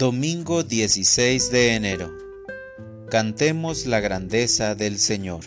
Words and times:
Domingo 0.00 0.62
16 0.62 1.50
de 1.50 1.74
enero. 1.74 2.10
Cantemos 3.10 3.84
la 3.84 4.00
grandeza 4.00 4.74
del 4.74 4.98
Señor. 4.98 5.44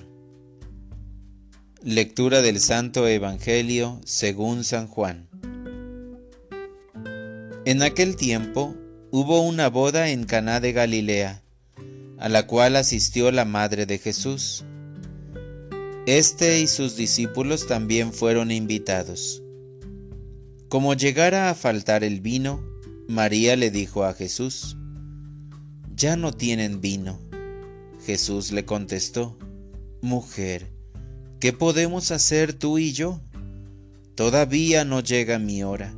Lectura 1.81 2.43
del 2.43 2.59
Santo 2.59 3.07
Evangelio 3.07 3.99
según 4.05 4.63
San 4.63 4.85
Juan. 4.85 5.27
En 7.65 7.81
aquel 7.81 8.15
tiempo 8.15 8.75
hubo 9.09 9.41
una 9.41 9.69
boda 9.69 10.09
en 10.09 10.23
Caná 10.25 10.59
de 10.59 10.71
Galilea, 10.71 11.41
a 12.19 12.29
la 12.29 12.45
cual 12.45 12.75
asistió 12.75 13.31
la 13.31 13.45
madre 13.45 13.87
de 13.87 13.97
Jesús. 13.97 14.65
Este 16.05 16.59
y 16.59 16.67
sus 16.67 16.95
discípulos 16.95 17.65
también 17.65 18.13
fueron 18.13 18.51
invitados. 18.51 19.41
Como 20.69 20.93
llegara 20.93 21.49
a 21.49 21.55
faltar 21.55 22.03
el 22.03 22.21
vino, 22.21 22.72
María 23.07 23.57
le 23.57 23.69
dijo 23.69 24.05
a 24.05 24.13
Jesús, 24.13 24.77
Ya 25.93 26.15
no 26.15 26.31
tienen 26.31 26.79
vino. 26.79 27.19
Jesús 28.05 28.51
le 28.53 28.65
contestó, 28.65 29.37
Mujer, 30.01 30.71
¿qué 31.39 31.51
podemos 31.51 32.11
hacer 32.11 32.53
tú 32.53 32.77
y 32.77 32.93
yo? 32.93 33.19
Todavía 34.15 34.85
no 34.85 35.01
llega 35.01 35.37
mi 35.37 35.63
hora. 35.63 35.93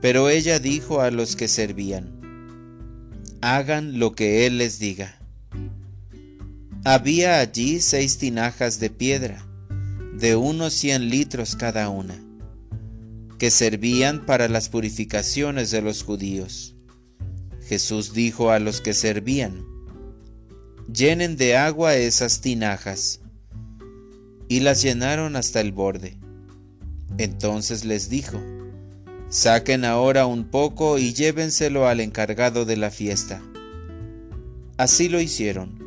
Pero 0.00 0.30
ella 0.30 0.58
dijo 0.58 1.02
a 1.02 1.10
los 1.10 1.36
que 1.36 1.46
servían, 1.46 2.20
Hagan 3.42 3.98
lo 3.98 4.14
que 4.14 4.46
Él 4.46 4.58
les 4.58 4.78
diga. 4.78 5.20
Había 6.84 7.38
allí 7.38 7.80
seis 7.80 8.16
tinajas 8.16 8.80
de 8.80 8.88
piedra, 8.88 9.46
de 10.14 10.36
unos 10.36 10.72
cien 10.72 11.10
litros 11.10 11.54
cada 11.54 11.90
una 11.90 12.29
que 13.40 13.50
servían 13.50 14.26
para 14.26 14.48
las 14.48 14.68
purificaciones 14.68 15.70
de 15.70 15.80
los 15.80 16.02
judíos. 16.02 16.76
Jesús 17.66 18.12
dijo 18.12 18.50
a 18.50 18.58
los 18.58 18.82
que 18.82 18.92
servían, 18.92 19.64
llenen 20.92 21.38
de 21.38 21.56
agua 21.56 21.96
esas 21.96 22.42
tinajas, 22.42 23.20
y 24.46 24.60
las 24.60 24.82
llenaron 24.82 25.36
hasta 25.36 25.62
el 25.62 25.72
borde. 25.72 26.18
Entonces 27.16 27.86
les 27.86 28.10
dijo, 28.10 28.38
saquen 29.30 29.86
ahora 29.86 30.26
un 30.26 30.44
poco 30.44 30.98
y 30.98 31.14
llévenselo 31.14 31.88
al 31.88 32.00
encargado 32.00 32.66
de 32.66 32.76
la 32.76 32.90
fiesta. 32.90 33.40
Así 34.76 35.08
lo 35.08 35.18
hicieron, 35.18 35.78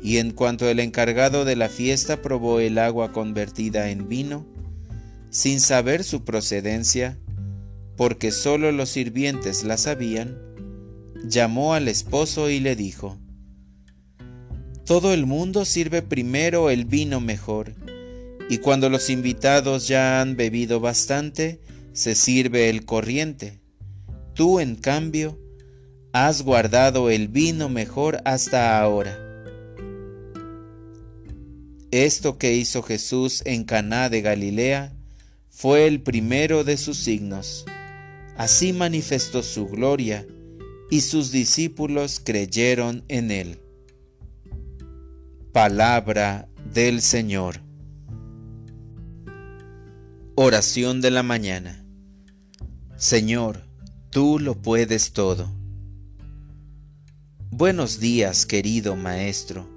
y 0.00 0.18
en 0.18 0.30
cuanto 0.30 0.68
el 0.68 0.78
encargado 0.78 1.44
de 1.44 1.56
la 1.56 1.68
fiesta 1.68 2.22
probó 2.22 2.60
el 2.60 2.78
agua 2.78 3.10
convertida 3.10 3.90
en 3.90 4.08
vino, 4.08 4.46
sin 5.30 5.60
saber 5.60 6.04
su 6.04 6.24
procedencia, 6.24 7.18
porque 7.96 8.30
sólo 8.30 8.72
los 8.72 8.90
sirvientes 8.90 9.64
la 9.64 9.76
sabían, 9.76 10.38
llamó 11.24 11.74
al 11.74 11.88
esposo 11.88 12.48
y 12.48 12.60
le 12.60 12.76
dijo, 12.76 13.18
Todo 14.84 15.12
el 15.12 15.26
mundo 15.26 15.64
sirve 15.64 16.02
primero 16.02 16.70
el 16.70 16.84
vino 16.84 17.20
mejor, 17.20 17.74
y 18.48 18.58
cuando 18.58 18.88
los 18.88 19.10
invitados 19.10 19.88
ya 19.88 20.20
han 20.20 20.36
bebido 20.36 20.80
bastante, 20.80 21.60
se 21.92 22.14
sirve 22.14 22.70
el 22.70 22.84
corriente. 22.84 23.60
Tú, 24.34 24.60
en 24.60 24.76
cambio, 24.76 25.38
has 26.12 26.42
guardado 26.42 27.10
el 27.10 27.28
vino 27.28 27.68
mejor 27.68 28.22
hasta 28.24 28.80
ahora. 28.80 29.18
Esto 31.90 32.38
que 32.38 32.54
hizo 32.54 32.82
Jesús 32.82 33.42
en 33.44 33.64
Caná 33.64 34.08
de 34.08 34.20
Galilea 34.20 34.97
fue 35.60 35.88
el 35.88 36.00
primero 36.00 36.62
de 36.62 36.76
sus 36.76 36.98
signos. 36.98 37.64
Así 38.36 38.72
manifestó 38.72 39.42
su 39.42 39.66
gloria, 39.66 40.24
y 40.88 41.00
sus 41.00 41.32
discípulos 41.32 42.22
creyeron 42.24 43.04
en 43.08 43.32
él. 43.32 43.58
Palabra 45.52 46.48
del 46.72 47.02
Señor. 47.02 47.60
Oración 50.36 51.00
de 51.00 51.10
la 51.10 51.24
mañana. 51.24 51.84
Señor, 52.96 53.64
tú 54.10 54.38
lo 54.38 54.62
puedes 54.62 55.12
todo. 55.12 55.52
Buenos 57.50 57.98
días, 57.98 58.46
querido 58.46 58.94
Maestro. 58.94 59.68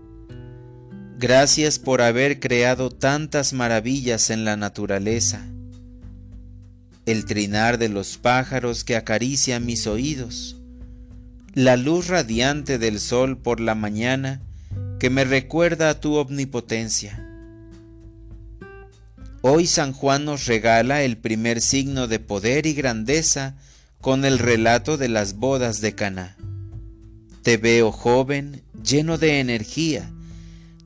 Gracias 1.18 1.80
por 1.80 2.04
haber 2.04 2.40
creado 2.40 2.92
tantas 2.92 3.52
maravillas 3.52 4.30
en 4.30 4.46
la 4.46 4.56
naturaleza 4.58 5.51
el 7.12 7.26
trinar 7.26 7.78
de 7.78 7.90
los 7.90 8.18
pájaros 8.18 8.86
que 8.86 8.96
acaricia 8.96 9.60
mis 9.60 9.86
oídos, 9.86 10.56
la 11.54 11.76
luz 11.76 12.08
radiante 12.08 12.78
del 12.80 13.02
sol 13.02 13.38
por 13.38 13.60
la 13.60 13.76
mañana 13.76 14.42
que 14.98 15.10
me 15.10 15.26
recuerda 15.26 15.90
a 15.90 16.00
tu 16.00 16.16
omnipotencia. 16.16 17.28
Hoy 19.42 19.68
San 19.68 19.92
Juan 19.92 20.24
nos 20.24 20.46
regala 20.46 21.04
el 21.04 21.18
primer 21.18 21.60
signo 21.60 22.08
de 22.08 22.20
poder 22.20 22.66
y 22.66 22.74
grandeza 22.74 23.56
con 24.00 24.24
el 24.24 24.40
relato 24.40 24.98
de 24.98 25.10
las 25.10 25.36
bodas 25.36 25.82
de 25.82 25.94
Caná. 25.94 26.38
Te 27.44 27.58
veo 27.58 27.92
joven, 27.92 28.62
lleno 28.84 29.18
de 29.18 29.40
energía, 29.42 30.10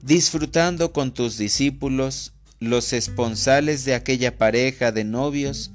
disfrutando 0.01 0.91
con 0.91 1.13
tus 1.13 1.37
discípulos 1.37 2.33
los 2.59 2.93
esponsales 2.93 3.85
de 3.85 3.93
aquella 3.93 4.37
pareja 4.37 4.91
de 4.91 5.03
novios 5.03 5.71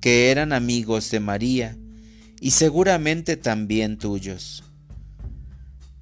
que 0.00 0.30
eran 0.30 0.52
amigos 0.52 1.10
de 1.10 1.20
María 1.20 1.76
y 2.40 2.52
seguramente 2.52 3.36
también 3.36 3.98
tuyos. 3.98 4.64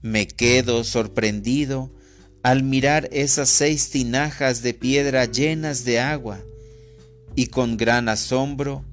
Me 0.03 0.27
quedo 0.29 0.85
sorprendido 0.85 1.93
al 2.43 2.63
mirar 2.63 3.09
esas 3.13 3.49
seis 3.49 3.91
tinajas 3.91 4.63
de 4.63 4.73
piedra 4.73 5.25
llenas 5.25 5.85
de 5.85 5.99
agua 5.99 6.39
y 7.35 7.47
con 7.47 7.77
gran 7.77 8.09
asombro 8.09 8.85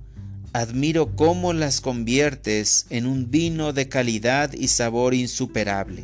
admiro 0.53 1.15
cómo 1.15 1.53
las 1.53 1.81
conviertes 1.81 2.85
en 2.89 3.05
un 3.05 3.29
vino 3.29 3.73
de 3.73 3.89
calidad 3.89 4.53
y 4.53 4.69
sabor 4.69 5.13
insuperable. 5.13 6.03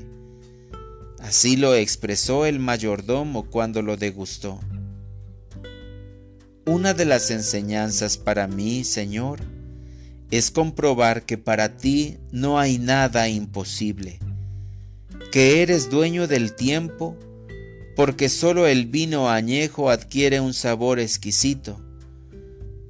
Así 1.19 1.55
lo 1.55 1.73
expresó 1.73 2.45
el 2.45 2.59
mayordomo 2.59 3.49
cuando 3.49 3.81
lo 3.81 3.95
degustó. 3.95 4.59
Una 6.65 6.93
de 6.93 7.05
las 7.05 7.31
enseñanzas 7.31 8.17
para 8.17 8.47
mí, 8.47 8.83
Señor, 8.83 9.39
es 10.29 10.51
comprobar 10.51 11.25
que 11.25 11.39
para 11.39 11.75
ti 11.77 12.17
no 12.31 12.59
hay 12.59 12.77
nada 12.77 13.27
imposible, 13.29 14.19
que 15.31 15.63
eres 15.63 15.89
dueño 15.89 16.27
del 16.27 16.53
tiempo, 16.53 17.17
porque 17.95 18.29
solo 18.29 18.67
el 18.67 18.85
vino 18.85 19.27
añejo 19.27 19.89
adquiere 19.89 20.39
un 20.39 20.53
sabor 20.53 20.99
exquisito, 20.99 21.81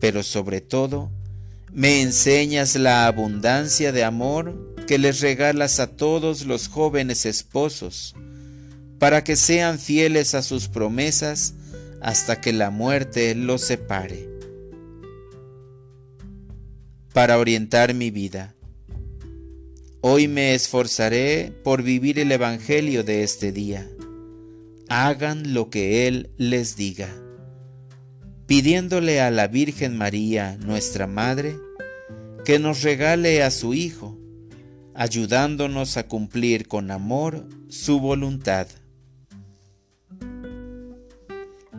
pero 0.02 0.22
sobre 0.22 0.60
todo, 0.60 1.10
me 1.72 2.02
enseñas 2.02 2.76
la 2.76 3.08
abundancia 3.08 3.94
de 3.94 4.04
amor 4.04 4.76
que 4.86 4.98
les 4.98 5.22
regalas 5.22 5.80
a 5.80 5.88
todos 5.88 6.46
los 6.46 6.68
jóvenes 6.68 7.26
esposos, 7.26 8.16
para 9.00 9.24
que 9.24 9.38
sean 9.38 9.80
fieles 9.80 10.36
a 10.36 10.42
sus 10.42 10.68
promesas 10.68 11.54
hasta 12.02 12.42
que 12.42 12.52
la 12.52 12.72
muerte 12.72 13.36
los 13.36 13.62
separe. 13.62 14.28
Para 17.14 17.38
orientar 17.38 17.94
mi 17.94 18.10
vida. 18.10 18.56
Hoy 20.02 20.28
me 20.28 20.56
esforzaré 20.56 21.54
por 21.64 21.84
vivir 21.84 22.18
el 22.18 22.32
Evangelio 22.32 23.04
de 23.04 23.24
este 23.24 23.52
día. 23.52 23.88
Hagan 24.90 25.54
lo 25.54 25.70
que 25.70 26.08
Él 26.08 26.32
les 26.38 26.76
diga. 26.76 27.10
Pidiéndole 28.48 29.22
a 29.22 29.30
la 29.30 29.48
Virgen 29.48 29.98
María, 29.98 30.58
nuestra 30.58 31.06
Madre, 31.06 31.56
que 32.44 32.58
nos 32.58 32.82
regale 32.82 33.44
a 33.44 33.52
su 33.52 33.74
Hijo, 33.76 34.18
ayudándonos 34.96 35.98
a 35.98 36.08
cumplir 36.08 36.68
con 36.68 36.90
amor 36.90 37.48
su 37.70 38.00
voluntad. 38.00 38.68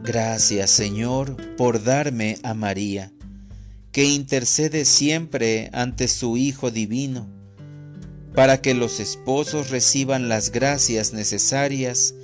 Gracias 0.05 0.71
Señor 0.71 1.37
por 1.57 1.85
darme 1.85 2.39
a 2.43 2.55
María, 2.55 3.13
que 3.93 4.05
intercede 4.05 4.85
siempre 4.85 5.71
ante 5.73 6.09
su 6.09 6.37
Hijo 6.37 6.73
Divino, 6.73 7.29
para 8.35 8.61
que 8.61 8.75
los 8.75 8.99
esposos 8.99 9.71
reciban 9.71 10.29
las 10.29 10.51
gracias 10.51 11.13
necesarias 11.13 12.15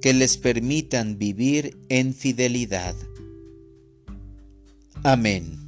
que 0.00 0.14
les 0.14 0.38
permitan 0.38 1.18
vivir 1.18 1.76
en 1.88 2.14
fidelidad. 2.14 2.94
Amén. 5.02 5.65